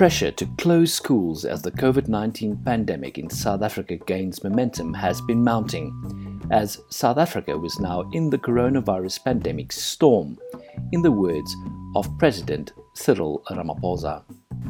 pressure 0.00 0.30
to 0.30 0.46
close 0.56 0.94
schools 0.94 1.44
as 1.44 1.60
the 1.60 1.70
COVID 1.70 2.08
19 2.08 2.56
pandemic 2.64 3.18
in 3.18 3.28
South 3.28 3.60
Africa 3.60 3.98
gains 4.06 4.42
momentum 4.42 4.94
has 4.94 5.20
been 5.20 5.44
mounting, 5.44 5.92
as 6.50 6.80
South 6.88 7.18
Africa 7.18 7.58
was 7.58 7.78
now 7.78 8.08
in 8.12 8.30
the 8.30 8.38
coronavirus 8.38 9.22
pandemic 9.22 9.70
storm, 9.70 10.38
in 10.92 11.02
the 11.02 11.12
words 11.12 11.54
of 11.94 12.08
President 12.16 12.72
Cyril 12.94 13.42
Ramaphosa. 13.50 14.22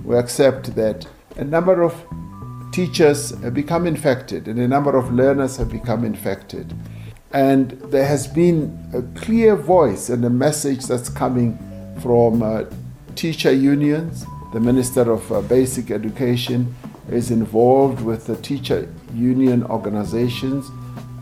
We 0.04 0.16
accept 0.16 0.74
that 0.74 1.06
a 1.36 1.44
number 1.44 1.80
of 1.82 1.94
teachers 2.72 3.30
have 3.44 3.54
become 3.54 3.86
infected 3.86 4.48
and 4.48 4.58
a 4.58 4.66
number 4.66 4.96
of 4.96 5.12
learners 5.12 5.56
have 5.58 5.70
become 5.70 6.04
infected. 6.04 6.74
And 7.32 7.70
there 7.92 8.08
has 8.08 8.26
been 8.26 8.76
a 8.92 9.02
clear 9.20 9.54
voice 9.54 10.08
and 10.08 10.24
a 10.24 10.30
message 10.30 10.86
that's 10.86 11.08
coming 11.08 11.56
from 12.00 12.42
uh, 12.42 12.64
teacher 13.14 13.52
unions. 13.52 14.26
The 14.52 14.58
Minister 14.58 15.12
of 15.12 15.30
uh, 15.30 15.42
Basic 15.42 15.92
Education 15.92 16.74
is 17.08 17.30
involved 17.30 18.00
with 18.00 18.26
the 18.26 18.34
teacher 18.34 18.92
union 19.14 19.62
organizations, 19.62 20.68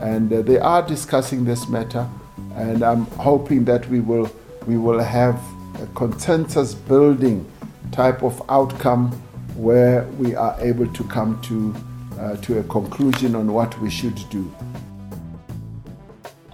and 0.00 0.32
uh, 0.32 0.40
they 0.40 0.58
are 0.58 0.80
discussing 0.80 1.44
this 1.44 1.68
matter. 1.68 2.08
And 2.54 2.82
I'm 2.82 3.04
hoping 3.20 3.66
that 3.66 3.86
we 3.90 4.00
will 4.00 4.30
we 4.66 4.78
will 4.78 4.98
have 4.98 5.38
a 5.82 5.86
consensus 5.88 6.72
building 6.72 7.44
type 7.92 8.22
of 8.22 8.42
outcome 8.48 9.10
where 9.56 10.04
we 10.18 10.34
are 10.34 10.56
able 10.60 10.86
to 10.94 11.04
come 11.04 11.38
to 11.42 11.74
uh, 12.18 12.36
to 12.38 12.60
a 12.60 12.62
conclusion 12.64 13.34
on 13.34 13.52
what 13.52 13.78
we 13.82 13.90
should 13.90 14.18
do. 14.30 14.50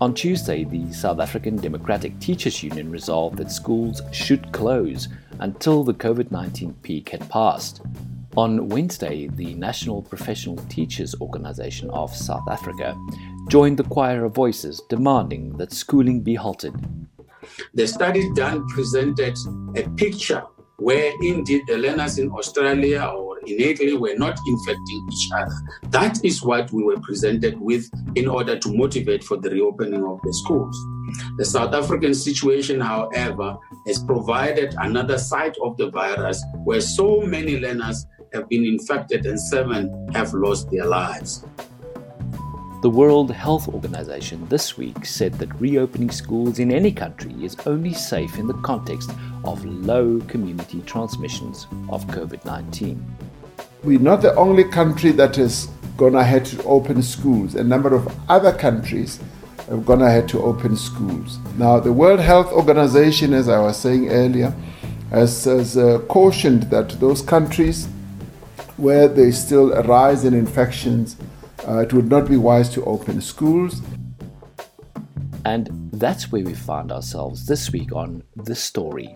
On 0.05 0.13
Tuesday, 0.13 0.65
the 0.65 0.93
South 0.93 1.19
African 1.19 1.57
Democratic 1.57 2.21
Teachers 2.21 2.63
Union 2.63 2.91
resolved 2.91 3.39
that 3.39 3.51
schools 3.51 4.03
should 4.13 4.53
close 4.53 5.09
until 5.39 5.83
the 5.83 5.95
COVID 5.95 6.31
19 6.31 6.75
peak 6.83 7.09
had 7.09 7.27
passed. 7.31 7.81
On 8.37 8.69
Wednesday, 8.69 9.29
the 9.29 9.55
National 9.55 10.03
Professional 10.03 10.59
Teachers 10.69 11.15
Organization 11.23 11.89
of 11.89 12.15
South 12.15 12.47
Africa 12.51 12.95
joined 13.49 13.79
the 13.79 13.85
choir 13.85 14.27
of 14.27 14.35
voices 14.35 14.83
demanding 14.91 15.57
that 15.57 15.73
schooling 15.73 16.21
be 16.21 16.35
halted. 16.35 16.75
The 17.73 17.87
study 17.87 18.31
done 18.35 18.69
presented 18.69 19.39
a 19.75 19.89
picture 19.97 20.43
where 20.77 21.15
indeed 21.23 21.63
the 21.67 21.79
learners 21.79 22.19
in 22.19 22.31
Australia 22.31 23.11
or 23.45 23.53
in 23.53 23.61
Italy 23.61 23.97
were 23.97 24.15
not 24.17 24.39
infecting 24.47 25.09
each 25.11 25.31
other. 25.33 25.55
That 25.91 26.25
is 26.25 26.43
what 26.43 26.73
we 26.73 26.83
were 26.83 27.01
presented 27.01 27.61
with 27.61 27.89
in 28.15 28.29
order 28.29 28.59
to 28.59 28.75
motivate 28.75 29.25
for 29.25 29.37
the 29.37 29.51
reopening 29.51 30.05
of 30.05 30.21
the 30.23 30.33
schools. 30.33 30.77
The 31.37 31.45
South 31.45 31.75
African 31.75 32.15
situation, 32.15 32.81
however, 32.81 33.57
has 33.87 34.03
provided 34.03 34.75
another 34.79 35.19
side 35.19 35.55
of 35.63 35.77
the 35.77 35.91
virus 35.91 36.43
where 36.65 36.81
so 36.81 37.21
many 37.21 37.61
learners 37.61 38.07
have 38.33 38.49
been 38.49 38.65
infected 38.65 39.27
and 39.27 39.41
seven 39.41 40.09
have 40.15 40.33
lost 40.35 40.71
their 40.71 40.87
lives. 40.87 41.45
The 42.85 42.91
World 42.91 43.31
Health 43.31 43.69
Organization 43.69 44.47
this 44.51 44.77
week 44.77 45.07
said 45.07 45.33
that 45.35 45.59
reopening 45.59 46.11
schools 46.11 46.59
in 46.59 46.71
any 46.71 46.93
country 46.93 47.33
is 47.43 47.57
only 47.65 47.95
safe 47.95 48.39
in 48.39 48.47
the 48.47 48.61
context 48.61 49.11
of 49.45 49.65
low 49.65 50.21
community 50.29 50.83
transmissions 50.83 51.67
of 51.89 52.07
COVID 52.09 52.45
19 52.45 53.03
we're 53.85 53.99
not 53.99 54.23
the 54.23 54.35
only 54.37 54.65
country 54.65 55.13
that 55.13 55.37
has 55.37 55.69
gone 55.97 56.15
ahead 56.15 56.47
to 56.47 56.63
open 56.65 57.03
schools. 57.03 57.55
A 57.55 57.63
number 57.63 57.95
of 57.95 58.13
other 58.29 58.53
countries 58.53 59.21
have 59.69 59.85
gone 59.85 60.03
ahead 60.03 60.29
to 60.31 60.43
open 60.43 60.77
schools. 60.77 61.39
Now, 61.59 61.81
the 61.81 61.93
World 61.93 62.21
Health 62.21 62.51
Organization, 62.51 63.35
as 63.35 63.49
I 63.49 63.59
was 63.61 63.77
saying 63.77 64.09
earlier, 64.09 64.55
has, 65.11 65.45
has 65.45 65.77
uh, 65.77 66.01
cautioned 66.09 66.65
that 66.65 66.99
those 66.99 67.21
countries 67.21 67.87
where 68.77 69.07
there's 69.07 69.39
still 69.39 69.73
a 69.73 69.83
rise 69.83 70.25
in 70.25 70.35
infections, 70.35 71.17
uh, 71.69 71.79
it 71.79 71.93
would 71.93 72.09
not 72.09 72.29
be 72.29 72.37
wise 72.37 72.69
to 72.71 72.85
open 72.85 73.21
schools. 73.21 73.83
And 75.45 75.69
that's 75.93 76.33
where 76.33 76.43
we 76.43 76.55
find 76.55 76.91
ourselves 76.91 77.47
this 77.47 77.71
week 77.71 77.93
on 77.93 78.23
The 78.35 78.55
Story 78.55 79.15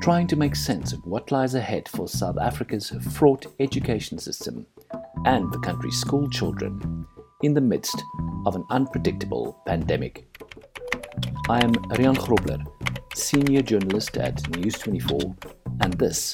trying 0.00 0.26
to 0.28 0.36
make 0.36 0.54
sense 0.54 0.92
of 0.92 1.04
what 1.06 1.32
lies 1.32 1.54
ahead 1.54 1.88
for 1.88 2.06
South 2.06 2.38
Africa's 2.38 2.90
fraught 3.12 3.46
education 3.60 4.18
system 4.18 4.66
and 5.24 5.50
the 5.52 5.58
country's 5.58 5.98
school 5.98 6.28
children 6.28 7.06
in 7.42 7.54
the 7.54 7.60
midst 7.60 8.00
of 8.44 8.54
an 8.54 8.64
unpredictable 8.70 9.60
pandemic. 9.66 10.26
I 11.48 11.64
am 11.64 11.72
Rian 11.96 12.16
Grobler, 12.16 12.64
senior 13.14 13.62
journalist 13.62 14.16
at 14.16 14.48
News 14.56 14.74
24, 14.74 15.36
and 15.80 15.94
this 15.94 16.32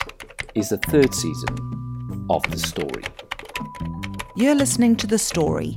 is 0.54 0.70
the 0.70 0.78
third 0.78 1.14
season 1.14 2.26
of 2.28 2.42
The 2.50 2.58
Story. 2.58 3.04
You're 4.36 4.54
listening 4.54 4.96
to 4.96 5.06
The 5.06 5.18
Story. 5.18 5.76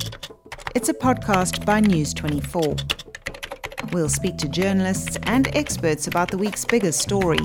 It's 0.74 0.90
a 0.90 0.94
podcast 0.94 1.66
by 1.66 1.80
News 1.80 2.14
24. 2.14 2.76
We'll 3.92 4.10
speak 4.10 4.38
to 4.38 4.50
journalists 4.50 5.18
and 5.24 5.56
experts 5.56 6.08
about 6.08 6.32
the 6.32 6.38
week's 6.38 6.66
biggest 6.66 7.00
story 7.00 7.40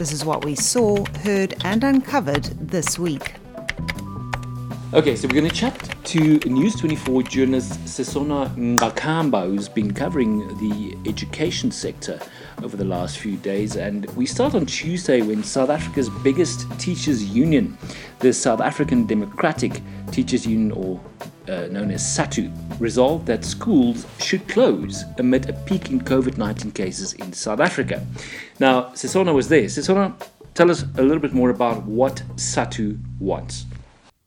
this 0.00 0.12
is 0.12 0.24
what 0.24 0.46
we 0.46 0.54
saw, 0.54 1.04
heard, 1.16 1.54
and 1.62 1.84
uncovered 1.84 2.44
this 2.58 2.98
week. 2.98 3.34
Okay, 4.94 5.14
so 5.14 5.28
we're 5.28 5.34
going 5.34 5.50
to 5.50 5.54
chat 5.54 5.78
to 6.04 6.38
News 6.46 6.74
24 6.76 7.24
journalist 7.24 7.72
Sesona 7.84 8.48
Ngqakamba, 8.56 9.44
who's 9.44 9.68
been 9.68 9.92
covering 9.92 10.38
the 10.56 10.96
education 11.06 11.70
sector 11.70 12.18
over 12.62 12.78
the 12.78 12.84
last 12.84 13.18
few 13.18 13.36
days. 13.36 13.76
And 13.76 14.06
we 14.16 14.24
start 14.24 14.54
on 14.54 14.64
Tuesday 14.64 15.20
when 15.20 15.44
South 15.44 15.68
Africa's 15.68 16.08
biggest 16.24 16.66
teachers' 16.80 17.22
union, 17.22 17.76
the 18.20 18.32
South 18.32 18.62
African 18.62 19.04
Democratic 19.04 19.82
Teachers 20.12 20.46
Union, 20.46 20.72
or 20.72 20.98
uh, 21.50 21.66
known 21.70 21.90
as 21.90 22.02
SADTU, 22.02 22.80
resolved 22.80 23.26
that 23.26 23.44
schools 23.44 24.06
should 24.18 24.46
close 24.48 25.04
amid 25.18 25.48
a 25.48 25.52
peak 25.52 25.90
in 25.90 26.00
COVID 26.00 26.38
19 26.38 26.70
cases 26.72 27.14
in 27.14 27.32
South 27.32 27.60
Africa. 27.60 28.06
Now, 28.58 28.84
Sesona 28.94 29.34
was 29.34 29.48
there. 29.48 29.64
Sesona, 29.64 30.14
tell 30.54 30.70
us 30.70 30.84
a 30.96 31.02
little 31.02 31.18
bit 31.18 31.32
more 31.32 31.50
about 31.50 31.84
what 31.84 32.22
SADTU 32.36 32.98
wants. 33.18 33.66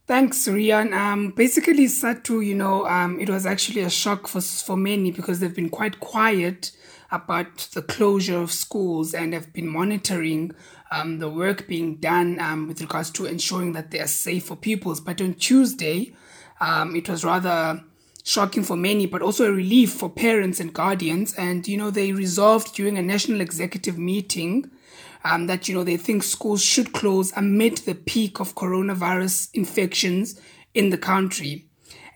Thanks, 0.06 0.48
Rian. 0.48 0.94
Um, 0.94 1.30
basically, 1.30 1.86
SADTU, 1.86 2.46
you 2.46 2.56
know, 2.56 2.86
um, 2.88 3.20
it 3.20 3.30
was 3.30 3.46
actually 3.46 3.82
a 3.82 3.90
shock 3.90 4.28
for, 4.28 4.42
for 4.42 4.76
many 4.76 5.12
because 5.12 5.40
they've 5.40 5.56
been 5.56 5.70
quite 5.70 6.02
quiet 6.02 6.72
about 7.10 7.70
the 7.74 7.82
closure 7.82 8.40
of 8.40 8.52
schools 8.52 9.14
and 9.14 9.34
have 9.34 9.54
been 9.54 9.68
monitoring 9.68 10.52
um, 10.92 11.20
the 11.20 11.30
work 11.30 11.68
being 11.68 11.96
done 11.96 12.40
um, 12.40 12.68
with 12.68 12.82
regards 12.82 13.12
to 13.12 13.26
ensuring 13.26 13.74
that 13.74 13.92
they 13.92 14.00
are 14.00 14.08
safe 14.08 14.46
for 14.46 14.56
pupils. 14.56 15.00
But 15.00 15.22
on 15.22 15.36
Tuesday, 15.36 16.14
um, 16.60 16.96
it 16.96 17.10
was 17.10 17.24
rather 17.24 17.84
shocking 18.24 18.64
for 18.64 18.78
many, 18.78 19.06
but 19.06 19.22
also 19.22 19.46
a 19.46 19.52
relief 19.52 19.92
for 19.92 20.10
parents 20.10 20.60
and 20.60 20.74
guardians. 20.74 21.34
And, 21.36 21.68
you 21.68 21.78
know, 21.78 21.92
they 21.92 22.14
resolved 22.14 22.74
during 22.74 22.98
a 22.98 23.02
national 23.02 23.42
executive 23.42 23.98
meeting 23.98 24.72
um, 25.26 25.48
that, 25.48 25.68
you 25.68 25.76
know, 25.76 25.84
they 25.84 25.98
think 25.98 26.24
schools 26.24 26.64
should 26.64 26.94
close 26.94 27.34
amid 27.36 27.80
the 27.80 27.96
peak 27.96 28.40
of 28.40 28.56
coronavirus 28.56 29.50
infections 29.54 30.40
in 30.74 30.90
the 30.90 30.98
country. 30.98 31.68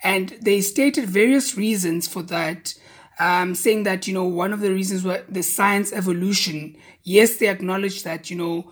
And 0.03 0.35
they 0.41 0.61
stated 0.61 1.09
various 1.09 1.57
reasons 1.57 2.07
for 2.07 2.21
that, 2.23 2.73
um, 3.19 3.55
saying 3.55 3.83
that, 3.83 4.07
you 4.07 4.13
know, 4.13 4.25
one 4.25 4.53
of 4.53 4.61
the 4.61 4.71
reasons 4.71 5.03
was 5.03 5.21
the 5.27 5.43
science 5.43 5.91
evolution. 5.91 6.77
Yes, 7.03 7.37
they 7.37 7.47
acknowledged 7.47 8.05
that, 8.05 8.29
you 8.29 8.37
know, 8.37 8.71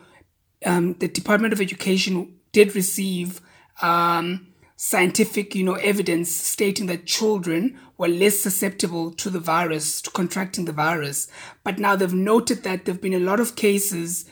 um, 0.65 0.93
the 0.99 1.07
Department 1.07 1.53
of 1.53 1.61
Education 1.61 2.39
did 2.51 2.75
receive 2.75 3.41
um, 3.81 4.47
scientific, 4.75 5.55
you 5.55 5.63
know, 5.63 5.75
evidence 5.75 6.31
stating 6.31 6.87
that 6.87 7.05
children 7.05 7.79
were 7.97 8.07
less 8.07 8.39
susceptible 8.39 9.11
to 9.11 9.29
the 9.29 9.39
virus, 9.39 10.01
to 10.01 10.11
contracting 10.11 10.65
the 10.65 10.71
virus. 10.71 11.27
But 11.63 11.79
now 11.79 11.95
they've 11.95 12.13
noted 12.13 12.63
that 12.63 12.85
there've 12.85 13.01
been 13.01 13.13
a 13.13 13.19
lot 13.19 13.39
of 13.39 13.55
cases 13.55 14.25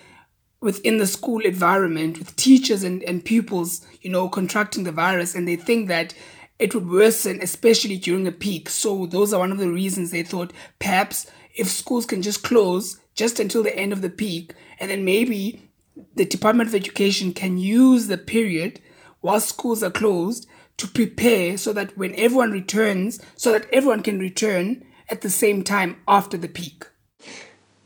within 0.59 0.97
the 0.97 1.07
school 1.07 1.41
environment 1.41 2.17
with 2.19 2.35
teachers 2.35 2.83
and, 2.83 3.03
and 3.03 3.23
pupils, 3.23 3.85
you 4.01 4.09
know, 4.09 4.29
contracting 4.29 4.83
the 4.83 4.91
virus, 4.91 5.35
and 5.35 5.47
they 5.47 5.55
think 5.55 5.87
that 5.87 6.13
it 6.59 6.73
would 6.73 6.89
worsen, 6.89 7.39
especially 7.41 7.97
during 7.97 8.27
a 8.27 8.31
peak. 8.31 8.69
So 8.69 9.05
those 9.05 9.33
are 9.33 9.39
one 9.39 9.51
of 9.51 9.57
the 9.57 9.69
reasons 9.69 10.11
they 10.11 10.23
thought 10.23 10.53
perhaps 10.79 11.25
if 11.55 11.67
schools 11.67 12.05
can 12.05 12.21
just 12.21 12.43
close 12.43 12.99
just 13.15 13.39
until 13.39 13.63
the 13.63 13.75
end 13.77 13.93
of 13.93 14.01
the 14.01 14.09
peak, 14.09 14.53
and 14.79 14.89
then 14.89 15.05
maybe 15.05 15.69
the 16.15 16.25
Department 16.25 16.69
of 16.69 16.75
Education 16.75 17.33
can 17.33 17.57
use 17.57 18.07
the 18.07 18.17
period 18.17 18.79
while 19.23 19.39
schools 19.39 19.81
are 19.81 19.89
closed 19.89 20.47
to 20.75 20.87
prepare 20.87 21.57
so 21.57 21.71
that 21.71 21.97
when 21.97 22.13
everyone 22.15 22.51
returns, 22.51 23.21
so 23.35 23.51
that 23.53 23.67
everyone 23.71 24.03
can 24.03 24.19
return 24.19 24.83
at 25.09 25.21
the 25.21 25.29
same 25.29 25.63
time 25.63 25.95
after 26.07 26.37
the 26.37 26.47
peak. 26.49 26.85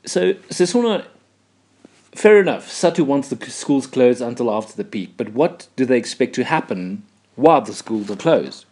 So, 0.04 0.34
Sesona, 0.50 1.06
fair 2.16 2.40
enough. 2.40 2.68
SADTU 2.68 3.06
wants 3.06 3.30
the 3.30 3.52
schools 3.52 3.86
closed 3.86 4.22
until 4.22 4.50
after 4.50 4.76
the 4.76 4.84
peak, 4.84 5.14
but 5.16 5.34
what 5.34 5.68
do 5.76 5.86
they 5.86 5.98
expect 5.98 6.34
to 6.36 6.44
happen 6.44 7.04
while 7.36 7.62
the 7.62 7.74
schools 7.74 8.10
are 8.10 8.16
closed? 8.16 8.66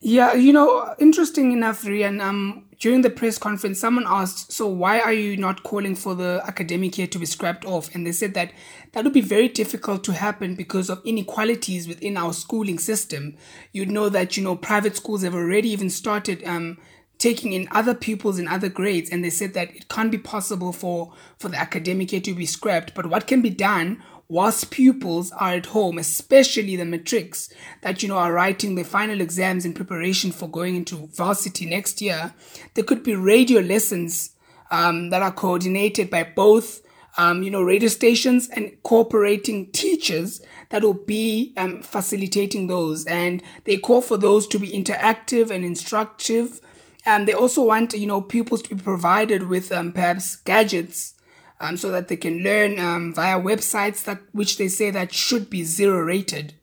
Yeah, 0.00 0.32
you 0.32 0.52
know, 0.52 0.94
interesting 0.98 1.52
enough, 1.52 1.82
Rian, 1.82 2.22
um, 2.22 2.64
during 2.78 3.02
the 3.02 3.10
press 3.10 3.38
conference, 3.38 3.80
someone 3.80 4.04
asked, 4.06 4.52
So, 4.52 4.68
why 4.68 5.00
are 5.00 5.12
you 5.12 5.36
not 5.36 5.64
calling 5.64 5.96
for 5.96 6.14
the 6.14 6.42
academic 6.46 6.96
year 6.96 7.08
to 7.08 7.18
be 7.18 7.26
scrapped 7.26 7.64
off? 7.64 7.92
And 7.94 8.06
they 8.06 8.12
said 8.12 8.34
that 8.34 8.52
that 8.92 9.02
would 9.02 9.12
be 9.12 9.20
very 9.20 9.48
difficult 9.48 10.04
to 10.04 10.12
happen 10.12 10.54
because 10.54 10.88
of 10.88 11.02
inequalities 11.04 11.88
within 11.88 12.16
our 12.16 12.32
schooling 12.32 12.78
system. 12.78 13.36
You'd 13.72 13.90
know 13.90 14.08
that, 14.08 14.36
you 14.36 14.44
know, 14.44 14.54
private 14.54 14.96
schools 14.96 15.22
have 15.22 15.34
already 15.34 15.70
even 15.70 15.90
started 15.90 16.44
um, 16.44 16.78
taking 17.18 17.52
in 17.52 17.66
other 17.72 17.94
pupils 17.94 18.38
in 18.38 18.46
other 18.46 18.68
grades. 18.68 19.10
And 19.10 19.24
they 19.24 19.30
said 19.30 19.54
that 19.54 19.74
it 19.74 19.88
can't 19.88 20.12
be 20.12 20.18
possible 20.18 20.72
for, 20.72 21.12
for 21.36 21.48
the 21.48 21.58
academic 21.58 22.12
year 22.12 22.20
to 22.20 22.34
be 22.34 22.46
scrapped. 22.46 22.94
But 22.94 23.06
what 23.06 23.26
can 23.26 23.42
be 23.42 23.50
done 23.50 24.00
whilst 24.28 24.70
pupils 24.70 25.32
are 25.32 25.54
at 25.54 25.66
home, 25.66 25.98
especially 25.98 26.76
the 26.76 26.84
matrics 26.84 27.48
that 27.80 28.02
you 28.02 28.08
know 28.08 28.18
are 28.18 28.32
writing 28.32 28.74
their 28.74 28.84
final 28.84 29.20
exams 29.20 29.64
in 29.64 29.72
preparation 29.72 30.30
for 30.30 30.48
going 30.48 30.76
into 30.76 31.08
varsity 31.14 31.64
next 31.64 32.02
year, 32.02 32.34
there 32.74 32.84
could 32.84 33.02
be 33.02 33.14
radio 33.14 33.60
lessons 33.60 34.30
um, 34.70 35.10
that 35.10 35.22
are 35.22 35.32
coordinated 35.32 36.10
by 36.10 36.24
both. 36.24 36.82
Um, 37.16 37.42
you 37.42 37.50
know, 37.50 37.62
radio 37.62 37.88
stations 37.88 38.48
and 38.48 38.80
cooperating 38.84 39.72
teachers 39.72 40.40
that 40.68 40.84
will 40.84 40.94
be 40.94 41.52
um, 41.56 41.82
facilitating 41.82 42.68
those. 42.68 43.04
And 43.06 43.42
they 43.64 43.76
call 43.76 44.02
for 44.02 44.16
those 44.16 44.46
to 44.48 44.58
be 44.60 44.68
interactive 44.68 45.50
and 45.50 45.64
instructive. 45.64 46.60
And 47.04 47.26
they 47.26 47.32
also 47.32 47.64
want, 47.64 47.92
you 47.92 48.06
know, 48.06 48.20
pupils 48.20 48.62
to 48.62 48.76
be 48.76 48.80
provided 48.80 49.48
with 49.48 49.72
um, 49.72 49.90
perhaps 49.92 50.36
gadgets 50.36 51.14
um, 51.60 51.76
so 51.76 51.90
that 51.90 52.08
they 52.08 52.16
can 52.16 52.42
learn 52.42 52.78
um, 52.78 53.14
via 53.14 53.40
websites 53.40 54.04
that 54.04 54.20
which 54.32 54.58
they 54.58 54.68
say 54.68 54.90
that 54.90 55.12
should 55.12 55.50
be 55.50 55.64
zero 55.64 56.00
rated. 56.00 56.54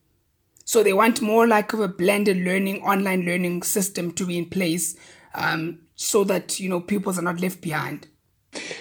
So 0.63 0.81
they 0.81 0.94
want 0.94 1.21
more 1.21 1.47
like 1.47 1.74
of 1.74 1.80
a 1.80 1.88
blended 1.88 2.38
learning, 2.38 2.81
online 2.81 3.21
learning 3.21 3.63
system 3.63 4.12
to 4.13 4.25
be 4.25 4.38
in 4.38 4.45
place, 4.45 4.95
um, 5.36 5.80
so 5.95 6.24
that 6.24 6.59
you 6.59 6.69
know 6.69 6.80
pupils 6.80 7.19
are 7.19 7.24
not 7.24 7.39
left 7.39 7.62
behind. 7.62 8.07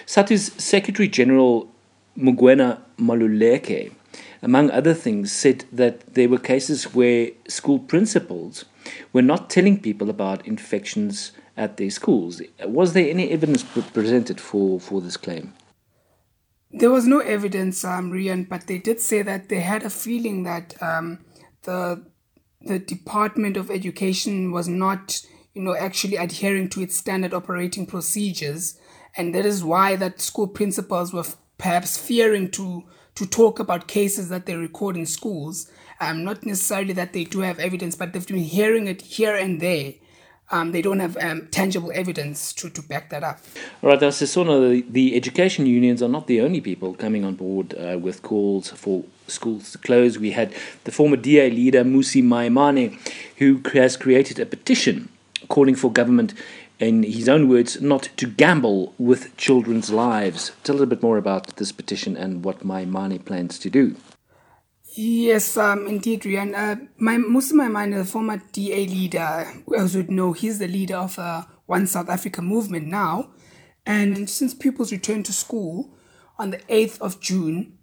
SADTU's 0.06 0.52
Secretary 0.62 1.08
General 1.08 1.70
Mugwena 2.16 2.80
Maluleke, 2.96 3.92
among 4.40 4.70
other 4.70 4.94
things, 4.94 5.32
said 5.32 5.64
that 5.72 6.14
there 6.14 6.28
were 6.28 6.38
cases 6.38 6.94
where 6.94 7.30
school 7.48 7.80
principals 7.80 8.64
were 9.12 9.22
not 9.22 9.50
telling 9.50 9.80
people 9.80 10.08
about 10.08 10.46
infections 10.46 11.32
at 11.56 11.76
their 11.76 11.90
schools. 11.90 12.40
Was 12.64 12.92
there 12.92 13.08
any 13.08 13.30
evidence 13.30 13.62
presented 13.62 14.40
for, 14.40 14.80
for 14.80 15.00
this 15.00 15.16
claim? 15.16 15.52
There 16.76 16.90
was 16.90 17.06
no 17.06 17.20
evidence, 17.20 17.84
um, 17.84 18.10
Rian, 18.10 18.48
but 18.48 18.66
they 18.66 18.78
did 18.78 19.00
say 19.00 19.22
that 19.22 19.48
they 19.48 19.60
had 19.60 19.84
a 19.84 19.90
feeling 19.90 20.42
that 20.42 20.74
um, 20.82 21.20
the 21.62 22.04
the 22.60 22.80
Department 22.80 23.56
of 23.56 23.70
Education 23.70 24.50
was 24.50 24.66
not, 24.66 25.20
you 25.52 25.62
know, 25.62 25.76
actually 25.76 26.16
adhering 26.16 26.68
to 26.70 26.80
its 26.82 26.96
standard 26.96 27.32
operating 27.32 27.86
procedures, 27.86 28.76
and 29.16 29.32
that 29.34 29.46
is 29.46 29.62
why 29.62 29.94
that 29.94 30.20
school 30.20 30.48
principals 30.48 31.12
were 31.12 31.20
f- 31.20 31.36
perhaps 31.58 31.96
fearing 31.96 32.50
to 32.50 32.82
to 33.14 33.24
talk 33.24 33.60
about 33.60 33.86
cases 33.86 34.28
that 34.30 34.46
they 34.46 34.56
record 34.56 34.96
in 34.96 35.06
schools. 35.06 35.70
Um, 36.00 36.24
not 36.24 36.44
necessarily 36.44 36.92
that 36.94 37.12
they 37.12 37.22
do 37.22 37.40
have 37.40 37.60
evidence, 37.60 37.94
but 37.94 38.12
they've 38.12 38.26
been 38.26 38.38
hearing 38.38 38.88
it 38.88 39.00
here 39.00 39.36
and 39.36 39.60
there 39.60 39.94
um, 40.50 40.72
they 40.72 40.82
don't 40.82 41.00
have 41.00 41.16
um, 41.18 41.48
tangible 41.50 41.90
evidence 41.94 42.52
to, 42.54 42.70
to 42.70 42.82
back 42.82 43.10
that 43.10 43.22
up. 43.22 43.40
Right, 43.82 43.98
Sesona, 43.98 44.70
the, 44.70 44.84
the 44.88 45.16
education 45.16 45.66
unions 45.66 46.02
are 46.02 46.08
not 46.08 46.26
the 46.26 46.40
only 46.40 46.60
people 46.60 46.94
coming 46.94 47.24
on 47.24 47.34
board 47.34 47.74
uh, 47.74 47.98
with 47.98 48.22
calls 48.22 48.70
for 48.70 49.04
schools 49.26 49.72
to 49.72 49.78
close. 49.78 50.18
We 50.18 50.32
had 50.32 50.54
the 50.84 50.92
former 50.92 51.16
DA 51.16 51.50
leader, 51.50 51.82
Mmusi 51.82 52.22
Maimane, 52.22 52.98
who 53.38 53.62
has 53.72 53.96
created 53.96 54.38
a 54.38 54.46
petition 54.46 55.08
calling 55.48 55.74
for 55.74 55.90
government, 55.90 56.34
in 56.78 57.04
his 57.04 57.28
own 57.28 57.48
words, 57.48 57.80
not 57.80 58.08
to 58.16 58.26
gamble 58.26 58.92
with 58.98 59.36
children's 59.36 59.90
lives. 59.90 60.52
Tell 60.64 60.76
us 60.76 60.82
a 60.82 60.86
bit 60.86 61.02
more 61.02 61.18
about 61.18 61.56
this 61.56 61.72
petition 61.72 62.16
and 62.16 62.44
what 62.44 62.66
Maimane 62.66 63.24
plans 63.24 63.58
to 63.60 63.70
do. 63.70 63.96
Yes, 64.96 65.56
um, 65.56 65.88
indeed, 65.88 66.22
Rian. 66.22 66.54
Uh, 66.54 66.76
my 66.98 67.16
Mmusi 67.16 67.52
Maimane, 67.52 67.96
the 67.96 68.04
former 68.04 68.40
DA 68.52 68.86
leader, 68.86 69.44
as 69.76 69.96
would 69.96 70.08
know, 70.08 70.32
he's 70.32 70.60
the 70.60 70.68
leader 70.68 70.94
of 70.94 71.18
uh, 71.18 71.42
One 71.66 71.88
South 71.88 72.08
Africa 72.08 72.40
movement 72.40 72.86
now. 72.86 73.30
And 73.84 74.30
since 74.30 74.54
pupils 74.54 74.92
returned 74.92 75.26
to 75.26 75.32
school 75.32 75.90
on 76.38 76.50
the 76.50 76.58
8th 76.58 77.00
of 77.00 77.20
June, 77.20 77.76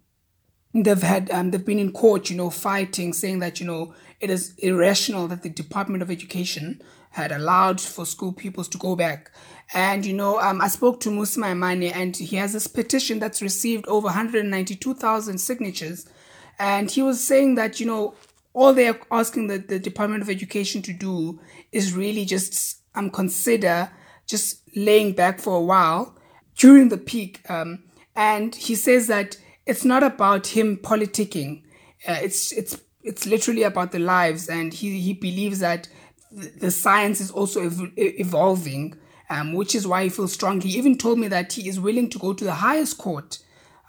they've 0.72 1.02
had 1.02 1.30
um, 1.30 1.50
they've 1.50 1.64
been 1.64 1.78
in 1.78 1.92
court, 1.92 2.30
you 2.30 2.36
know, 2.36 2.48
fighting, 2.48 3.12
saying 3.12 3.40
that 3.40 3.60
you 3.60 3.66
know 3.66 3.94
it 4.18 4.30
is 4.30 4.54
irrational 4.56 5.28
that 5.28 5.42
the 5.42 5.50
Department 5.50 6.02
of 6.02 6.10
Education 6.10 6.80
had 7.10 7.30
allowed 7.30 7.78
for 7.78 8.06
school 8.06 8.32
pupils 8.32 8.68
to 8.68 8.78
go 8.78 8.96
back. 8.96 9.30
And 9.74 10.06
you 10.06 10.14
know, 10.14 10.40
um, 10.40 10.62
I 10.62 10.68
spoke 10.68 11.00
to 11.00 11.10
Mmusi 11.10 11.36
Maimane, 11.38 11.94
and 11.94 12.16
he 12.16 12.36
has 12.36 12.54
this 12.54 12.66
petition 12.66 13.18
that's 13.18 13.42
received 13.42 13.86
over 13.86 14.06
192,000 14.06 15.36
signatures 15.36 16.06
and 16.62 16.88
he 16.92 17.02
was 17.02 17.20
saying 17.20 17.56
that, 17.56 17.80
you 17.80 17.86
know, 17.86 18.14
all 18.52 18.72
they're 18.72 19.00
asking 19.10 19.48
the, 19.48 19.58
the 19.58 19.80
Department 19.80 20.22
of 20.22 20.30
Education 20.30 20.80
to 20.82 20.92
do 20.92 21.40
is 21.72 21.92
really 21.92 22.24
just 22.24 22.82
um, 22.94 23.10
consider 23.10 23.90
just 24.28 24.60
laying 24.76 25.12
back 25.12 25.40
for 25.40 25.56
a 25.56 25.60
while 25.60 26.16
during 26.56 26.88
the 26.88 26.98
peak. 26.98 27.40
Um, 27.50 27.82
and 28.14 28.54
he 28.54 28.76
says 28.76 29.08
that 29.08 29.36
it's 29.66 29.84
not 29.84 30.04
about 30.04 30.46
him 30.46 30.76
politicking. 30.76 31.64
Uh, 32.06 32.18
it's 32.22 32.52
it's 32.52 32.80
it's 33.02 33.26
literally 33.26 33.64
about 33.64 33.90
the 33.90 33.98
lives, 33.98 34.48
and 34.48 34.72
he 34.72 35.00
he 35.00 35.14
believes 35.14 35.58
that 35.58 35.88
the 36.30 36.70
science 36.70 37.20
is 37.20 37.32
also 37.32 37.64
ev- 37.64 37.92
evolving, 37.96 38.94
um, 39.30 39.54
which 39.54 39.74
is 39.74 39.84
why 39.84 40.04
he 40.04 40.10
feels 40.10 40.32
strongly. 40.32 40.70
He 40.70 40.78
even 40.78 40.96
told 40.96 41.18
me 41.18 41.26
that 41.26 41.54
he 41.54 41.68
is 41.68 41.80
willing 41.80 42.08
to 42.10 42.20
go 42.20 42.32
to 42.32 42.44
the 42.44 42.54
highest 42.54 42.98
court 42.98 43.38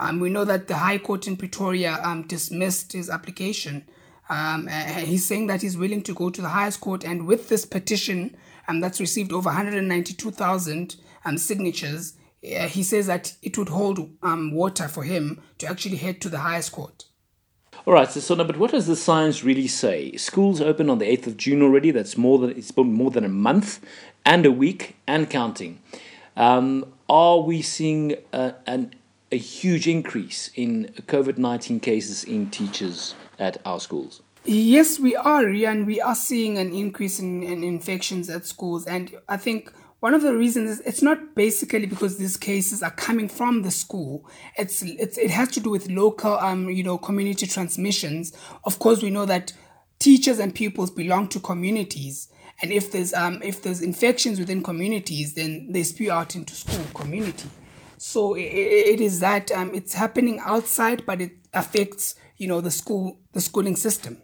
um, 0.03 0.19
we 0.19 0.29
know 0.29 0.43
that 0.43 0.67
the 0.67 0.75
High 0.75 0.97
Court 0.97 1.27
in 1.27 1.37
Pretoria 1.37 1.99
um, 2.03 2.23
dismissed 2.23 2.91
his 2.91 3.09
application. 3.09 3.85
Um, 4.29 4.67
he's 4.67 5.25
saying 5.25 5.47
that 5.47 5.61
he's 5.61 5.77
willing 5.77 6.01
to 6.03 6.13
go 6.13 6.29
to 6.29 6.41
the 6.41 6.49
highest 6.49 6.81
court, 6.81 7.03
and 7.03 7.25
with 7.25 7.49
this 7.49 7.65
petition 7.65 8.35
um, 8.67 8.81
that's 8.81 8.99
received 8.99 9.31
over 9.31 9.47
192,000 9.47 10.95
um, 11.25 11.37
signatures, 11.37 12.13
uh, 12.43 12.67
he 12.67 12.83
says 12.83 13.07
that 13.07 13.33
it 13.41 13.57
would 13.57 13.69
hold 13.69 14.09
um, 14.21 14.53
water 14.53 14.87
for 14.87 15.03
him 15.03 15.41
to 15.57 15.67
actually 15.67 15.97
head 15.97 16.19
to 16.21 16.29
the 16.29 16.39
highest 16.39 16.73
court. 16.73 17.05
All 17.85 17.93
right, 17.93 18.09
so 18.09 18.19
Sona, 18.19 18.43
but 18.43 18.57
what 18.57 18.71
does 18.71 18.87
the 18.87 18.95
science 18.95 19.43
really 19.43 19.67
say? 19.67 20.15
Schools 20.17 20.59
open 20.59 20.89
on 20.89 20.99
the 20.99 21.05
8th 21.05 21.27
of 21.27 21.37
June 21.37 21.61
already. 21.61 21.91
That's 21.91 22.17
more 22.17 22.39
than 22.39 22.51
it's 22.51 22.71
been 22.71 22.93
more 22.93 23.11
than 23.11 23.23
a 23.23 23.29
month 23.29 23.79
and 24.25 24.45
a 24.45 24.51
week 24.51 24.97
and 25.07 25.29
counting. 25.29 25.81
Um, 26.35 26.93
are 27.09 27.39
we 27.39 27.61
seeing 27.61 28.15
uh, 28.31 28.53
an 28.65 28.93
a 29.33 29.37
huge 29.37 29.87
increase 29.87 30.51
in 30.55 30.93
COVID 31.07 31.39
19 31.39 31.79
cases 31.79 32.23
in 32.23 32.51
teachers 32.51 33.15
at 33.39 33.57
our 33.65 33.79
schools? 33.79 34.21
Yes, 34.45 34.99
we 34.99 35.15
are, 35.15 35.47
and 35.47 35.87
we 35.87 35.99
are 35.99 36.15
seeing 36.15 36.57
an 36.57 36.71
increase 36.73 37.19
in, 37.19 37.41
in 37.41 37.63
infections 37.63 38.29
at 38.29 38.45
schools. 38.45 38.85
And 38.85 39.15
I 39.27 39.37
think 39.37 39.71
one 40.01 40.13
of 40.13 40.21
the 40.21 40.35
reasons 40.35 40.69
is 40.69 40.79
it's 40.81 41.01
not 41.01 41.33
basically 41.33 41.87
because 41.87 42.17
these 42.17 42.37
cases 42.37 42.83
are 42.83 42.91
coming 42.91 43.27
from 43.27 43.63
the 43.63 43.71
school. 43.71 44.29
It's, 44.55 44.83
it's 44.83 45.17
it 45.17 45.31
has 45.31 45.49
to 45.51 45.61
do 45.61 45.71
with 45.71 45.89
local, 45.89 46.37
um, 46.39 46.69
you 46.69 46.83
know, 46.83 46.97
community 46.97 47.47
transmissions. 47.47 48.37
Of 48.65 48.77
course, 48.77 49.01
we 49.01 49.09
know 49.09 49.25
that 49.25 49.53
teachers 49.97 50.37
and 50.39 50.53
pupils 50.53 50.91
belong 50.91 51.29
to 51.29 51.39
communities, 51.39 52.27
and 52.61 52.71
if 52.71 52.91
there's 52.91 53.13
um 53.13 53.41
if 53.41 53.63
there's 53.63 53.81
infections 53.81 54.39
within 54.39 54.61
communities, 54.61 55.33
then 55.33 55.71
they 55.71 55.83
spew 55.83 56.11
out 56.11 56.35
into 56.35 56.53
school 56.53 56.85
community. 56.93 57.49
So 58.05 58.33
it, 58.33 58.41
it 58.41 58.99
is 58.99 59.21
that 59.21 59.49
um, 59.53 59.73
it's 59.73 59.93
happening 59.93 60.37
outside, 60.43 61.05
but 61.05 61.21
it 61.21 61.31
affects 61.53 62.15
you 62.35 62.49
know 62.49 62.59
the 62.59 62.69
school 62.69 63.17
the 63.31 63.39
schooling 63.39 63.77
system. 63.77 64.17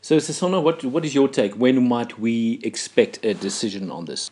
So 0.00 0.16
Sesona, 0.16 0.62
what 0.62 0.82
what 0.82 1.04
is 1.04 1.14
your 1.14 1.28
take? 1.28 1.54
When 1.54 1.86
might 1.86 2.18
we 2.18 2.58
expect 2.64 3.22
a 3.22 3.34
decision 3.34 3.90
on 3.90 4.06
this? 4.06 4.30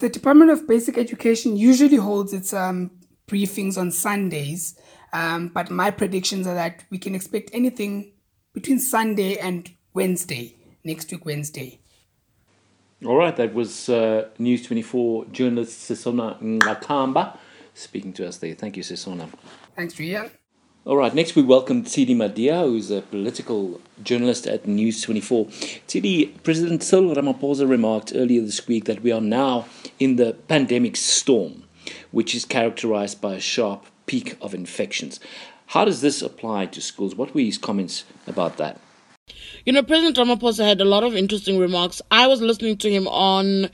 The 0.00 0.08
Department 0.08 0.50
of 0.50 0.66
Basic 0.66 0.98
Education 0.98 1.56
usually 1.56 1.98
holds 1.98 2.32
its 2.32 2.52
um, 2.52 2.90
briefings 3.28 3.78
on 3.78 3.92
Sundays, 3.92 4.76
um, 5.12 5.48
but 5.54 5.70
my 5.70 5.92
predictions 5.92 6.48
are 6.48 6.54
that 6.54 6.82
we 6.90 6.98
can 6.98 7.14
expect 7.14 7.50
anything 7.52 8.12
between 8.52 8.80
Sunday 8.80 9.38
and 9.38 9.70
Wednesday, 9.94 10.56
next 10.82 11.12
week 11.12 11.24
Wednesday. 11.24 11.78
All 13.04 13.16
right, 13.16 13.36
that 13.36 13.54
was 13.54 13.88
uh, 13.88 14.28
News 14.40 14.66
24 14.66 15.26
journalist 15.26 15.88
Sesona 15.88 16.36
Ngqakamba 16.42 17.36
speaking 17.72 18.12
to 18.14 18.26
us 18.26 18.38
there. 18.38 18.56
Thank 18.56 18.76
you, 18.76 18.82
Sesona. 18.82 19.28
Thanks, 19.76 19.94
Rian. 19.94 20.32
All 20.84 20.96
right, 20.96 21.14
next 21.14 21.36
we 21.36 21.42
welcome 21.42 21.84
Tshidi 21.84 22.16
Madia, 22.16 22.64
who's 22.64 22.90
a 22.90 23.02
political 23.02 23.80
journalist 24.02 24.48
at 24.48 24.66
News 24.66 25.00
24. 25.02 25.46
Tshidi, 25.46 26.42
President 26.42 26.82
Cyril 26.82 27.14
Ramaphosa 27.14 27.68
remarked 27.70 28.12
earlier 28.16 28.40
this 28.40 28.66
week 28.66 28.86
that 28.86 29.00
we 29.00 29.12
are 29.12 29.20
now 29.20 29.66
in 30.00 30.16
the 30.16 30.32
pandemic 30.48 30.96
storm, 30.96 31.62
which 32.10 32.34
is 32.34 32.44
characterized 32.44 33.20
by 33.20 33.34
a 33.34 33.40
sharp 33.40 33.86
peak 34.06 34.36
of 34.40 34.54
infections. 34.54 35.20
How 35.66 35.84
does 35.84 36.00
this 36.00 36.20
apply 36.20 36.66
to 36.66 36.80
schools? 36.80 37.14
What 37.14 37.32
were 37.32 37.42
his 37.42 37.58
comments 37.58 38.02
about 38.26 38.56
that? 38.56 38.80
You 39.64 39.72
know, 39.72 39.82
President 39.82 40.16
Ramaphosa 40.16 40.66
had 40.66 40.80
a 40.80 40.84
lot 40.84 41.04
of 41.04 41.14
interesting 41.14 41.58
remarks. 41.58 42.00
I 42.10 42.26
was 42.26 42.40
listening 42.40 42.76
to 42.78 42.90
him 42.90 43.08
on 43.08 43.70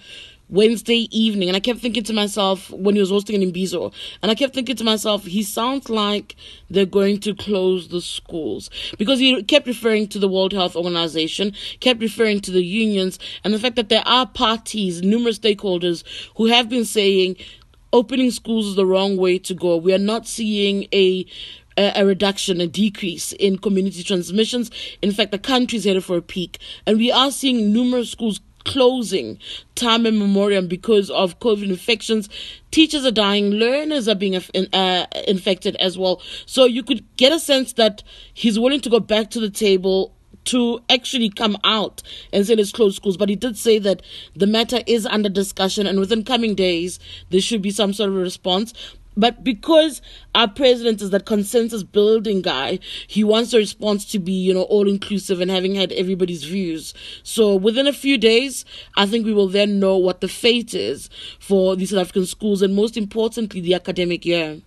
Wednesday 0.48 1.08
evening, 1.10 1.48
and 1.48 1.56
I 1.56 1.60
kept 1.60 1.80
thinking 1.80 2.04
to 2.04 2.12
myself 2.12 2.70
when 2.70 2.94
he 2.94 3.00
was 3.00 3.10
hosting 3.10 3.40
in 3.40 3.50
Imbizo, 3.50 3.92
and 4.22 4.30
I 4.30 4.34
kept 4.34 4.54
thinking 4.54 4.76
to 4.76 4.84
myself, 4.84 5.24
he 5.24 5.42
sounds 5.42 5.88
like 5.88 6.36
they're 6.70 6.86
going 6.86 7.20
to 7.20 7.34
close 7.34 7.88
the 7.88 8.00
schools 8.00 8.70
because 8.98 9.18
he 9.18 9.42
kept 9.42 9.66
referring 9.66 10.08
to 10.08 10.18
the 10.18 10.28
World 10.28 10.52
Health 10.52 10.76
Organization, 10.76 11.54
kept 11.80 12.00
referring 12.00 12.40
to 12.40 12.50
the 12.50 12.64
unions, 12.64 13.18
and 13.42 13.52
the 13.54 13.58
fact 13.58 13.76
that 13.76 13.88
there 13.88 14.06
are 14.06 14.26
parties, 14.26 15.02
numerous 15.02 15.38
stakeholders 15.38 16.04
who 16.36 16.46
have 16.46 16.68
been 16.68 16.84
saying 16.84 17.36
opening 17.92 18.30
schools 18.30 18.66
is 18.66 18.74
the 18.74 18.86
wrong 18.86 19.16
way 19.16 19.38
to 19.38 19.54
go. 19.54 19.76
We 19.76 19.94
are 19.94 19.98
not 19.98 20.26
seeing 20.26 20.88
a 20.92 21.24
a, 21.76 22.04
reduction, 22.04 22.60
a 22.60 22.66
decrease 22.66 23.32
in 23.32 23.58
community 23.58 24.02
transmissions. 24.02 24.70
In 25.02 25.12
fact, 25.12 25.30
the 25.32 25.38
country 25.38 25.78
is 25.78 25.84
headed 25.84 26.04
for 26.04 26.16
a 26.16 26.22
peak, 26.22 26.58
and 26.86 26.98
we 26.98 27.10
are 27.10 27.30
seeing 27.30 27.72
numerous 27.72 28.10
schools 28.10 28.40
closing 28.64 29.38
time 29.74 30.06
in 30.06 30.18
memoriam 30.18 30.66
because 30.66 31.10
of 31.10 31.38
COVID 31.38 31.68
infections. 31.68 32.28
Teachers 32.70 33.04
are 33.04 33.10
dying, 33.10 33.50
learners 33.50 34.08
are 34.08 34.14
being 34.14 34.36
uh, 34.36 35.06
infected 35.28 35.76
as 35.76 35.98
well. 35.98 36.22
So 36.46 36.64
you 36.64 36.82
could 36.82 37.04
get 37.16 37.32
a 37.32 37.38
sense 37.38 37.74
that 37.74 38.02
he's 38.32 38.58
willing 38.58 38.80
to 38.80 38.90
go 38.90 39.00
back 39.00 39.30
to 39.30 39.40
the 39.40 39.50
table 39.50 40.14
to 40.46 40.80
actually 40.90 41.30
come 41.30 41.56
out 41.64 42.02
and 42.32 42.46
say 42.46 42.54
let's 42.54 42.72
close 42.72 42.96
schools. 42.96 43.16
But 43.16 43.28
he 43.28 43.36
did 43.36 43.56
say 43.56 43.78
that 43.80 44.02
the 44.34 44.46
matter 44.46 44.80
is 44.86 45.06
under 45.06 45.28
discussion 45.28 45.86
and 45.86 45.98
within 45.98 46.24
coming 46.24 46.54
days 46.54 46.98
there 47.30 47.40
should 47.40 47.62
be 47.62 47.70
some 47.70 47.92
sort 47.92 48.10
of 48.10 48.16
response. 48.16 48.74
But 49.16 49.44
because 49.44 50.02
our 50.34 50.48
president 50.48 51.00
is 51.00 51.10
that 51.10 51.26
consensus 51.26 51.82
building 51.82 52.42
guy, 52.42 52.80
he 53.06 53.22
wants 53.24 53.52
the 53.52 53.58
response 53.58 54.04
to 54.06 54.18
be, 54.18 54.32
you 54.32 54.54
know, 54.54 54.62
all 54.62 54.88
inclusive 54.88 55.40
and 55.40 55.50
having 55.50 55.74
had 55.74 55.92
everybody's 55.92 56.44
views. 56.44 56.94
So 57.22 57.54
within 57.54 57.86
a 57.86 57.92
few 57.92 58.18
days, 58.18 58.64
I 58.96 59.06
think 59.06 59.24
we 59.24 59.34
will 59.34 59.48
then 59.48 59.78
know 59.78 59.96
what 59.96 60.20
the 60.20 60.28
fate 60.28 60.74
is 60.74 61.08
for 61.38 61.76
the 61.76 61.86
South 61.86 62.00
African 62.00 62.26
schools 62.26 62.62
and 62.62 62.74
most 62.74 62.96
importantly, 62.96 63.60
the 63.60 63.74
academic 63.74 64.24
year. 64.24 64.60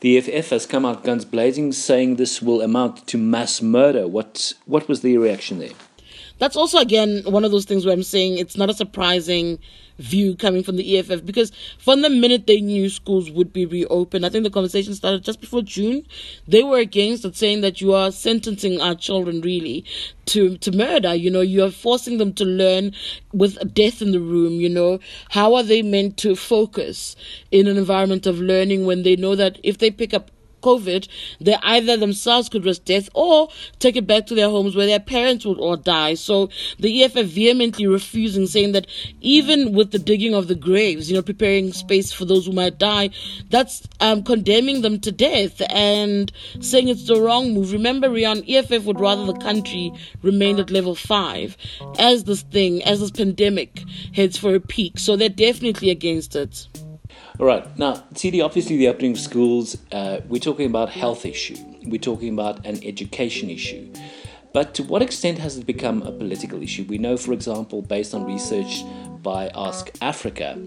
The 0.00 0.16
EFF 0.16 0.50
has 0.50 0.66
come 0.66 0.86
out 0.86 1.04
guns 1.04 1.24
blazing, 1.24 1.72
saying 1.72 2.16
this 2.16 2.40
will 2.40 2.62
amount 2.62 3.06
to 3.08 3.18
mass 3.18 3.60
murder. 3.60 4.08
What 4.08 4.54
what 4.64 4.88
was 4.88 5.02
the 5.02 5.18
reaction 5.18 5.58
there? 5.58 5.74
That's 6.38 6.56
also 6.56 6.78
again 6.78 7.22
one 7.24 7.44
of 7.44 7.50
those 7.50 7.64
things 7.64 7.84
where 7.84 7.94
I'm 7.94 8.02
saying 8.02 8.38
it's 8.38 8.56
not 8.56 8.70
a 8.70 8.74
surprising 8.74 9.58
view 9.98 10.36
coming 10.36 10.62
from 10.62 10.76
the 10.76 10.98
EFF 10.98 11.24
because 11.24 11.50
from 11.78 12.02
the 12.02 12.10
minute 12.10 12.46
they 12.46 12.60
knew 12.60 12.88
schools 12.88 13.30
would 13.30 13.52
be 13.52 13.66
reopened, 13.66 14.24
I 14.24 14.28
think 14.28 14.44
the 14.44 14.50
conversation 14.50 14.94
started 14.94 15.24
just 15.24 15.40
before 15.40 15.62
June. 15.62 16.06
They 16.46 16.62
were 16.62 16.78
against 16.78 17.24
it, 17.24 17.36
saying 17.36 17.62
that 17.62 17.80
you 17.80 17.92
are 17.92 18.12
sentencing 18.12 18.80
our 18.80 18.94
children 18.94 19.40
really 19.40 19.84
to 20.26 20.56
to 20.58 20.72
murder. 20.72 21.14
You 21.14 21.30
know, 21.30 21.40
you 21.40 21.64
are 21.64 21.70
forcing 21.70 22.18
them 22.18 22.32
to 22.34 22.44
learn 22.44 22.92
with 23.32 23.74
death 23.74 24.00
in 24.00 24.12
the 24.12 24.20
room. 24.20 24.54
You 24.54 24.68
know, 24.68 25.00
how 25.30 25.54
are 25.54 25.62
they 25.62 25.82
meant 25.82 26.16
to 26.18 26.36
focus 26.36 27.16
in 27.50 27.66
an 27.66 27.76
environment 27.76 28.26
of 28.26 28.38
learning 28.38 28.86
when 28.86 29.02
they 29.02 29.16
know 29.16 29.34
that 29.34 29.58
if 29.62 29.78
they 29.78 29.90
pick 29.90 30.14
up 30.14 30.30
COVID, 30.60 31.08
they 31.40 31.56
either 31.62 31.96
themselves 31.96 32.48
could 32.48 32.64
risk 32.64 32.84
death 32.84 33.08
or 33.14 33.48
take 33.78 33.96
it 33.96 34.06
back 34.06 34.26
to 34.26 34.34
their 34.34 34.48
homes 34.48 34.74
where 34.74 34.86
their 34.86 35.00
parents 35.00 35.44
would 35.44 35.58
all 35.58 35.76
die. 35.76 36.14
So 36.14 36.50
the 36.78 37.04
EFF 37.04 37.26
vehemently 37.26 37.86
refusing, 37.86 38.46
saying 38.46 38.72
that 38.72 38.86
even 39.20 39.72
with 39.72 39.90
the 39.90 39.98
digging 39.98 40.34
of 40.34 40.48
the 40.48 40.54
graves, 40.54 41.10
you 41.10 41.16
know, 41.16 41.22
preparing 41.22 41.72
space 41.72 42.12
for 42.12 42.24
those 42.24 42.46
who 42.46 42.52
might 42.52 42.78
die, 42.78 43.10
that's 43.50 43.86
um, 44.00 44.22
condemning 44.22 44.82
them 44.82 45.00
to 45.00 45.12
death 45.12 45.60
and 45.70 46.32
saying 46.60 46.88
it's 46.88 47.06
the 47.06 47.20
wrong 47.20 47.54
move. 47.54 47.72
Remember, 47.72 48.08
Rian, 48.08 48.44
EFF 48.48 48.84
would 48.84 49.00
rather 49.00 49.24
the 49.26 49.38
country 49.38 49.92
remain 50.22 50.58
at 50.58 50.70
level 50.70 50.94
five 50.94 51.56
as 51.98 52.24
this 52.24 52.42
thing, 52.42 52.82
as 52.84 53.00
this 53.00 53.10
pandemic 53.10 53.82
heads 54.14 54.36
for 54.36 54.54
a 54.54 54.60
peak. 54.60 54.98
So 54.98 55.16
they're 55.16 55.28
definitely 55.28 55.90
against 55.90 56.36
it. 56.36 56.66
All 57.38 57.46
right. 57.46 57.78
Now, 57.78 58.04
TD, 58.14 58.44
obviously, 58.44 58.76
the 58.78 58.88
opening 58.88 59.12
of 59.12 59.20
schools, 59.20 59.78
uh, 59.92 60.20
we're 60.28 60.40
talking 60.40 60.66
about 60.66 60.90
health 60.90 61.24
issue. 61.24 61.56
We're 61.84 62.00
talking 62.00 62.32
about 62.32 62.66
an 62.66 62.84
education 62.84 63.48
issue. 63.48 63.92
But 64.52 64.74
to 64.74 64.82
what 64.82 65.02
extent 65.02 65.38
has 65.38 65.56
it 65.56 65.64
become 65.64 66.02
a 66.02 66.10
political 66.10 66.60
issue? 66.62 66.84
We 66.88 66.98
know, 66.98 67.16
for 67.16 67.32
example, 67.32 67.80
based 67.80 68.12
on 68.12 68.24
research 68.24 68.82
by 69.22 69.50
Ask 69.54 69.90
Africa, 70.00 70.58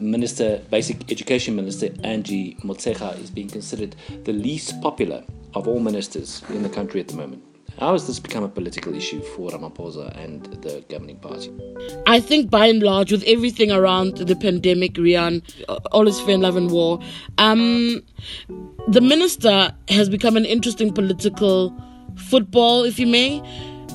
Minister, 0.00 0.60
Basic 0.70 1.10
Education 1.10 1.56
Minister 1.56 1.88
Angie 2.04 2.56
Motshekga 2.62 3.18
is 3.18 3.30
being 3.30 3.48
considered 3.48 3.96
the 4.24 4.34
least 4.34 4.82
popular 4.82 5.24
of 5.54 5.66
all 5.66 5.80
ministers 5.80 6.42
in 6.50 6.62
the 6.62 6.68
country 6.68 7.00
at 7.00 7.08
the 7.08 7.16
moment. 7.16 7.42
How 7.82 7.94
has 7.94 8.06
this 8.06 8.20
become 8.20 8.44
a 8.44 8.48
political 8.48 8.94
issue 8.94 9.20
for 9.20 9.50
Ramaphosa 9.50 10.16
and 10.16 10.44
the 10.62 10.84
governing 10.88 11.18
party? 11.18 11.52
I 12.06 12.20
think 12.20 12.48
by 12.48 12.66
and 12.66 12.80
large, 12.80 13.10
with 13.10 13.24
everything 13.24 13.72
around 13.72 14.18
the 14.18 14.36
pandemic, 14.36 14.94
Rian, 14.94 15.42
all 15.90 16.06
is 16.06 16.20
fair 16.20 16.36
in 16.36 16.42
love 16.42 16.54
and 16.54 16.70
war, 16.70 17.00
um, 17.38 18.00
the 18.86 19.00
minister 19.00 19.74
has 19.88 20.08
become 20.08 20.36
an 20.36 20.44
interesting 20.44 20.92
political 20.92 21.74
football, 22.14 22.84
if 22.84 23.00
you 23.00 23.08
may 23.08 23.42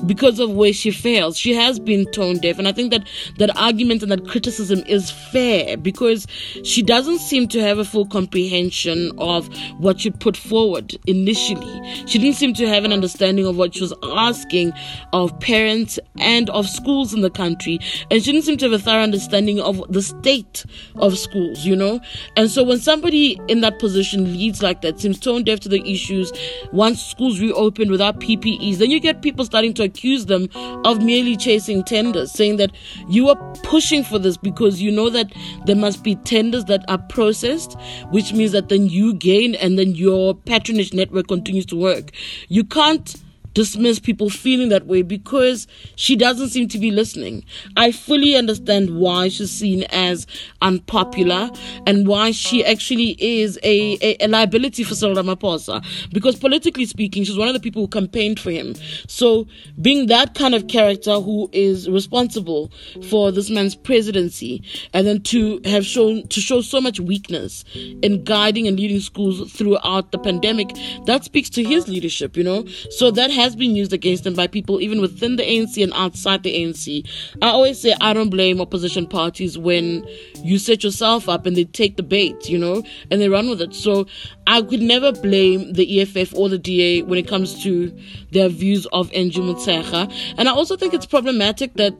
because 0.06 0.38
of 0.38 0.52
where 0.52 0.72
she 0.72 0.90
fails. 0.90 1.36
She 1.36 1.54
has 1.54 1.78
been 1.78 2.10
tone 2.12 2.38
deaf, 2.38 2.58
and 2.58 2.68
I 2.68 2.72
think 2.72 2.90
that 2.90 3.06
that 3.38 3.56
argument 3.56 4.02
and 4.02 4.12
that 4.12 4.26
criticism 4.28 4.82
is 4.86 5.10
fair 5.10 5.76
because 5.76 6.26
she 6.64 6.82
doesn't 6.82 7.18
seem 7.18 7.48
to 7.48 7.60
have 7.60 7.78
a 7.78 7.84
full 7.84 8.06
comprehension 8.06 9.12
of 9.18 9.48
what 9.78 10.00
she 10.00 10.10
put 10.10 10.36
forward 10.36 10.96
initially. 11.06 11.80
She 12.06 12.18
didn't 12.18 12.36
seem 12.36 12.54
to 12.54 12.68
have 12.68 12.84
an 12.84 12.92
understanding 12.92 13.46
of 13.46 13.56
what 13.56 13.74
she 13.74 13.80
was 13.82 13.94
asking 14.02 14.72
of 15.12 15.38
parents 15.40 15.98
and 16.18 16.50
of 16.50 16.68
schools 16.68 17.12
in 17.14 17.20
the 17.20 17.30
country, 17.30 17.78
and 18.10 18.22
she 18.22 18.32
didn't 18.32 18.44
seem 18.44 18.56
to 18.58 18.70
have 18.70 18.80
a 18.80 18.82
thorough 18.82 19.02
understanding 19.02 19.60
of 19.60 19.82
the 19.92 20.02
state 20.02 20.64
of 20.96 21.18
schools, 21.18 21.64
you 21.64 21.76
know. 21.76 22.00
And 22.36 22.50
so 22.50 22.62
when 22.62 22.78
somebody 22.78 23.40
in 23.48 23.60
that 23.62 23.78
position 23.78 24.24
leads 24.24 24.62
like 24.62 24.82
that, 24.82 25.00
seems 25.00 25.18
tone 25.18 25.44
deaf 25.44 25.60
to 25.60 25.68
the 25.68 25.82
issues, 25.90 26.32
once 26.72 27.02
schools 27.02 27.40
reopen 27.40 27.90
without 27.90 28.20
PPEs, 28.20 28.78
then 28.78 28.90
you 28.90 29.00
get 29.00 29.22
people 29.22 29.44
starting 29.44 29.74
to 29.74 29.87
accuse 29.88 30.26
them 30.26 30.48
of 30.84 31.02
merely 31.02 31.36
chasing 31.36 31.82
tenders, 31.84 32.32
saying 32.32 32.56
that 32.56 32.70
you 33.08 33.28
are 33.28 33.36
pushing 33.62 34.04
for 34.04 34.18
this 34.18 34.36
because 34.36 34.80
you 34.80 34.90
know 34.90 35.10
that 35.10 35.32
there 35.66 35.76
must 35.76 36.02
be 36.04 36.14
tenders 36.16 36.64
that 36.66 36.84
are 36.88 36.98
processed, 37.08 37.76
which 38.10 38.32
means 38.32 38.52
that 38.52 38.68
then 38.68 38.88
you 38.88 39.14
gain 39.14 39.54
and 39.56 39.78
then 39.78 39.94
your 39.94 40.34
patronage 40.34 40.92
network 40.94 41.28
continues 41.28 41.66
to 41.66 41.76
work. 41.76 42.10
You 42.48 42.64
can't 42.64 43.16
dismiss 43.54 43.98
people 43.98 44.30
feeling 44.30 44.68
that 44.68 44.86
way 44.86 45.02
because 45.02 45.66
she 45.96 46.16
doesn't 46.16 46.48
seem 46.48 46.68
to 46.68 46.78
be 46.78 46.90
listening. 46.90 47.44
I 47.76 47.92
fully 47.92 48.36
understand 48.36 48.96
why 48.96 49.28
she's 49.28 49.50
seen 49.50 49.84
as 49.84 50.26
unpopular 50.62 51.50
and 51.86 52.06
why 52.06 52.30
she 52.30 52.64
actually 52.64 53.16
is 53.18 53.58
a, 53.62 53.98
a, 54.00 54.24
a 54.24 54.28
liability 54.28 54.84
for 54.84 54.94
Cyril 54.94 55.16
Ramaphosa. 55.16 55.84
Because 56.12 56.36
politically 56.36 56.86
speaking, 56.86 57.24
she's 57.24 57.38
one 57.38 57.48
of 57.48 57.54
the 57.54 57.60
people 57.60 57.82
who 57.82 57.88
campaigned 57.88 58.40
for 58.40 58.50
him. 58.50 58.74
So 59.06 59.46
being 59.80 60.06
that 60.06 60.34
kind 60.34 60.54
of 60.54 60.68
character 60.68 61.20
who 61.20 61.48
is 61.52 61.88
responsible 61.88 62.70
for 63.08 63.32
this 63.32 63.50
man's 63.50 63.74
presidency 63.74 64.62
and 64.92 65.06
then 65.06 65.22
to 65.22 65.60
have 65.64 65.84
shown 65.84 66.26
to 66.28 66.40
show 66.40 66.60
so 66.60 66.80
much 66.80 67.00
weakness 67.00 67.64
in 67.74 68.24
guiding 68.24 68.66
and 68.66 68.78
leading 68.78 69.00
schools 69.00 69.50
throughout 69.52 70.12
the 70.12 70.18
pandemic, 70.18 70.68
that 71.06 71.24
speaks 71.24 71.50
to 71.50 71.62
his 71.62 71.88
leadership, 71.88 72.36
you 72.36 72.44
know. 72.44 72.64
So 72.90 73.10
that 73.10 73.30
has 73.38 73.56
been 73.56 73.74
used 73.74 73.92
against 73.92 74.24
them 74.24 74.34
by 74.34 74.46
people 74.46 74.80
even 74.80 75.00
within 75.00 75.36
the 75.36 75.42
ANC 75.42 75.82
and 75.82 75.92
outside 75.94 76.42
the 76.42 76.54
ANC. 76.54 77.08
I 77.40 77.48
always 77.48 77.80
say 77.80 77.94
I 78.00 78.12
don't 78.12 78.30
blame 78.30 78.60
opposition 78.60 79.06
parties 79.06 79.56
when 79.56 80.06
you 80.42 80.58
set 80.58 80.82
yourself 80.84 81.28
up 81.28 81.46
and 81.46 81.56
they 81.56 81.64
take 81.64 81.96
the 81.96 82.02
bait, 82.02 82.48
you 82.48 82.58
know, 82.58 82.82
and 83.10 83.20
they 83.20 83.28
run 83.28 83.48
with 83.48 83.60
it. 83.60 83.74
So 83.74 84.06
I 84.46 84.62
could 84.62 84.82
never 84.82 85.12
blame 85.12 85.72
the 85.72 86.00
EFF 86.00 86.34
or 86.34 86.48
the 86.48 86.58
DA 86.58 87.02
when 87.02 87.18
it 87.18 87.28
comes 87.28 87.62
to 87.62 87.96
their 88.32 88.48
views 88.48 88.86
of 88.86 89.12
Angie 89.12 89.40
Motshekga. 89.40 90.12
And 90.36 90.48
I 90.48 90.52
also 90.52 90.76
think 90.76 90.94
it's 90.94 91.06
problematic 91.06 91.74
that 91.74 91.94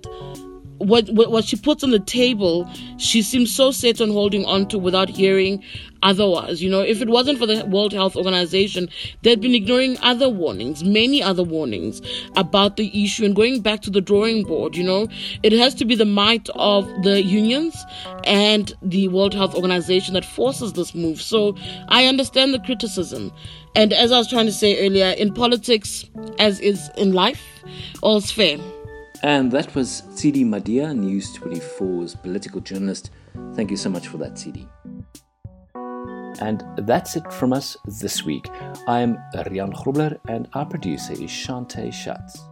what, 0.79 1.09
what 1.11 1.31
what 1.31 1.45
she 1.45 1.57
puts 1.57 1.85
on 1.85 1.91
the 1.91 1.99
table, 1.99 2.69
she 2.97 3.23
seems 3.23 3.55
so 3.55 3.71
set 3.71 4.01
on 4.01 4.11
holding 4.11 4.45
on 4.45 4.69
to 4.69 4.79
without 4.79 5.09
hearing 5.09 5.63
otherwise. 6.03 6.63
You 6.63 6.71
know, 6.71 6.81
if 6.81 7.03
it 7.03 7.09
wasn't 7.09 7.39
for 7.39 7.47
the 7.47 7.65
World 7.67 7.93
Health 7.93 8.17
Organization, 8.17 8.89
they'd 9.23 9.41
been 9.41 9.55
ignoring 9.55 9.99
other 10.03 10.29
warnings, 10.29 10.85
many 10.85 11.23
other 11.23 11.43
warnings 11.43 12.01
about 12.37 12.77
the 12.77 13.05
issue 13.05 13.25
and 13.25 13.35
going 13.35 13.61
back 13.61 13.83
to 13.83 13.91
the 13.91 14.01
drawing 14.01 14.45
board. 14.45 14.77
You 14.77 14.85
know, 14.85 15.09
it 15.43 15.53
has 15.53 15.75
to 15.77 15.85
be 15.85 15.95
the 15.95 16.05
might 16.05 16.49
of 16.51 16.87
the 17.03 17.23
unions 17.23 17.77
and 18.25 18.73
the 18.83 19.09
World 19.09 19.35
Health 19.35 19.55
Organization 19.55 20.15
that 20.15 20.25
forces 20.25 20.73
this 20.75 20.95
move. 20.95 21.21
So 21.21 21.57
I 21.89 22.07
understand 22.07 22.55
the 22.55 22.61
criticism. 22.61 23.33
And 23.75 23.93
as 23.93 24.13
I 24.13 24.19
was 24.19 24.29
trying 24.29 24.47
to 24.47 24.53
say 24.53 24.85
earlier, 24.85 25.11
in 25.11 25.33
politics, 25.33 26.05
as 26.39 26.61
is 26.61 26.89
in 26.97 27.13
life, 27.13 27.43
all's 28.03 28.31
fair. 28.31 28.59
And 29.23 29.51
that 29.51 29.75
was 29.75 30.03
Tshidi 30.15 30.45
Madia, 30.45 30.97
News 30.97 31.37
24's 31.37 32.15
political 32.15 32.61
journalist. 32.61 33.11
Thank 33.55 33.71
you 33.71 33.77
so 33.77 33.91
much 33.91 34.07
for 34.07 34.17
that, 34.19 34.35
Tshidi. 34.35 34.69
And 36.41 36.65
that's 36.87 37.17
it 37.17 37.33
from 37.33 37.53
us 37.53 37.77
this 38.01 38.25
week. 38.25 38.49
I 38.87 39.01
am 39.01 39.17
Rian 39.35 39.73
Grobler, 39.73 40.19
and 40.29 40.49
our 40.55 40.65
producer 40.65 41.15
is 41.15 41.31
Shante 41.31 41.93
Schatz. 41.93 42.48